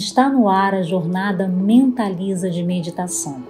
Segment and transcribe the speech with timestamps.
[0.00, 3.42] Está no ar a jornada Mentaliza de Meditação,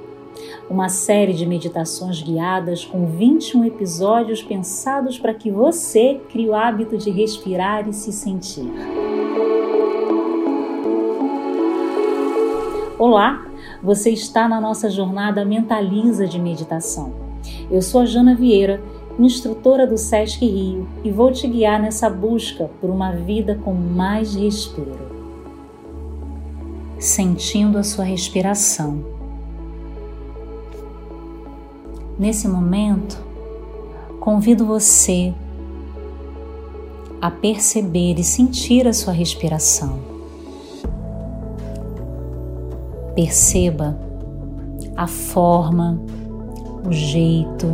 [0.68, 6.98] uma série de meditações guiadas com 21 episódios pensados para que você crie o hábito
[6.98, 8.68] de respirar e se sentir.
[12.98, 13.46] Olá,
[13.80, 17.12] você está na nossa jornada Mentaliza de Meditação.
[17.70, 18.82] Eu sou a Jana Vieira
[19.20, 24.34] instrutora do SESC Rio, e vou te guiar nessa busca por uma vida com mais
[24.34, 25.09] respiro.
[27.00, 29.02] Sentindo a sua respiração.
[32.18, 33.18] Nesse momento,
[34.20, 35.32] convido você
[37.18, 39.98] a perceber e sentir a sua respiração.
[43.14, 43.98] Perceba
[44.94, 45.98] a forma,
[46.86, 47.66] o jeito,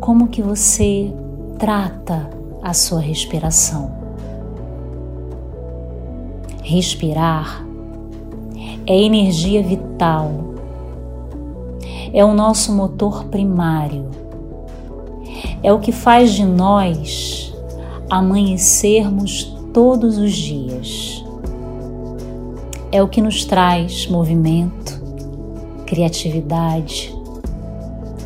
[0.00, 1.12] como que você
[1.58, 2.30] trata
[2.62, 3.99] a sua respiração.
[6.70, 7.66] Respirar
[8.86, 10.30] é energia vital,
[12.12, 14.08] é o nosso motor primário,
[15.64, 17.52] é o que faz de nós
[18.08, 21.24] amanhecermos todos os dias.
[22.92, 25.02] É o que nos traz movimento,
[25.86, 27.12] criatividade,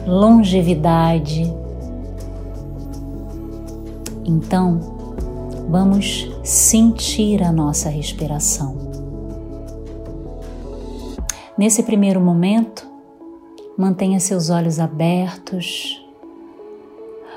[0.06, 1.50] longevidade,
[4.22, 4.93] então,
[5.68, 8.76] vamos sentir a nossa respiração.
[11.56, 12.86] Nesse primeiro momento,
[13.76, 16.04] mantenha seus olhos abertos,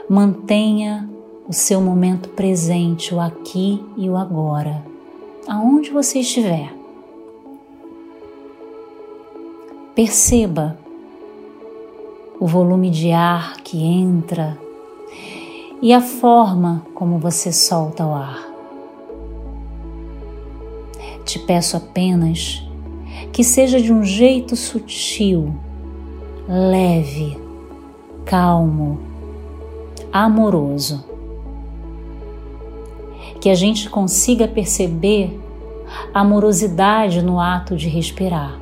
[0.09, 1.09] mantenha
[1.47, 4.83] o seu momento presente, o aqui e o agora,
[5.47, 6.73] aonde você estiver.
[9.95, 10.77] Perceba
[12.39, 14.57] o volume de ar que entra
[15.81, 18.47] e a forma como você solta o ar.
[21.23, 22.63] Te peço apenas
[23.31, 25.53] que seja de um jeito sutil,
[26.47, 27.37] leve,
[28.25, 28.99] calmo,
[30.11, 31.05] amoroso.
[33.39, 35.39] Que a gente consiga perceber
[36.13, 38.59] a amorosidade no ato de respirar.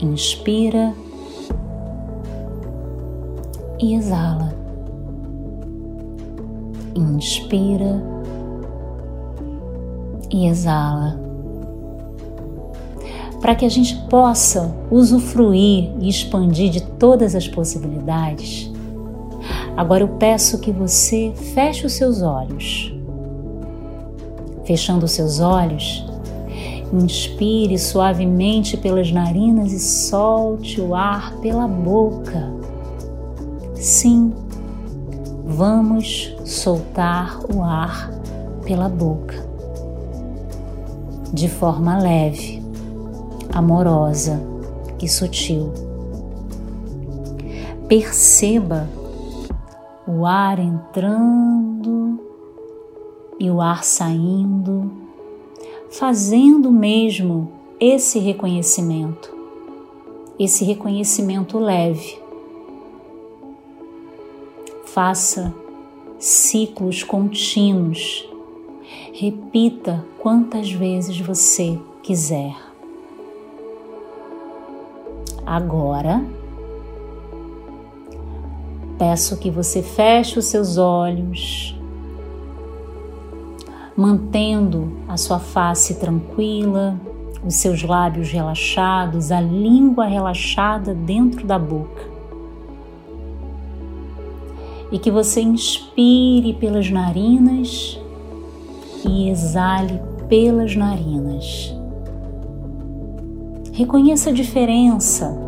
[0.00, 0.94] Inspira
[3.80, 4.54] e exala.
[6.94, 8.02] Inspira
[10.30, 11.18] e exala.
[13.40, 18.70] Para que a gente possa usufruir e expandir de todas as possibilidades,
[19.76, 22.92] agora eu peço que você feche os seus olhos.
[24.64, 26.04] Fechando os seus olhos,
[26.92, 32.57] inspire suavemente pelas narinas e solte o ar pela boca.
[33.80, 34.34] Sim,
[35.44, 38.10] vamos soltar o ar
[38.64, 39.36] pela boca,
[41.32, 42.60] de forma leve,
[43.54, 44.42] amorosa
[45.00, 45.72] e sutil.
[47.86, 48.88] Perceba
[50.08, 52.18] o ar entrando
[53.38, 54.90] e o ar saindo,
[55.88, 59.32] fazendo mesmo esse reconhecimento,
[60.36, 62.26] esse reconhecimento leve
[64.92, 65.54] faça
[66.18, 68.28] ciclos contínuos.
[69.12, 72.54] Repita quantas vezes você quiser.
[75.44, 76.24] Agora,
[78.98, 81.78] peço que você feche os seus olhos,
[83.96, 86.98] mantendo a sua face tranquila,
[87.44, 92.17] os seus lábios relaxados, a língua relaxada dentro da boca
[94.90, 97.98] e que você inspire pelas narinas
[99.06, 101.74] e exale pelas narinas.
[103.72, 105.38] Reconheça a diferença,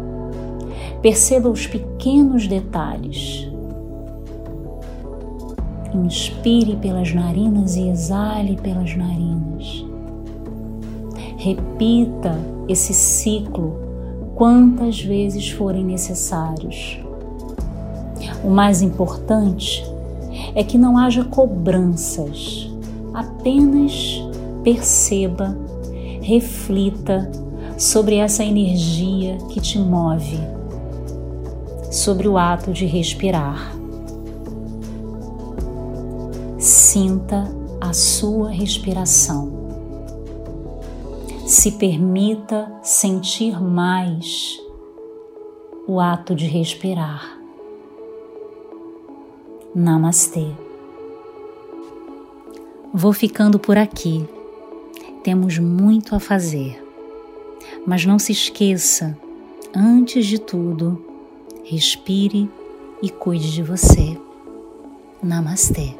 [1.03, 3.49] perceba os pequenos detalhes.
[5.93, 9.85] Inspire pelas narinas e exale pelas narinas.
[11.37, 12.39] Repita
[12.69, 13.75] esse ciclo
[14.37, 17.01] quantas vezes forem necessários.
[18.43, 19.85] O mais importante
[20.55, 22.71] é que não haja cobranças,
[23.13, 24.23] apenas
[24.63, 25.57] perceba,
[26.23, 27.31] reflita
[27.77, 30.39] sobre essa energia que te move,
[31.91, 33.75] sobre o ato de respirar.
[36.59, 37.51] Sinta
[37.81, 39.59] a sua respiração.
[41.47, 44.61] Se permita sentir mais
[45.89, 47.40] o ato de respirar.
[49.75, 50.49] Namastê.
[52.93, 54.29] Vou ficando por aqui.
[55.23, 56.85] Temos muito a fazer.
[57.87, 59.17] Mas não se esqueça,
[59.73, 61.05] antes de tudo,
[61.63, 62.51] respire
[63.01, 64.19] e cuide de você.
[65.23, 65.95] Namastê.